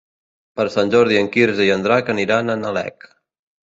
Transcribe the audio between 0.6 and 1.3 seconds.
Sant Jordi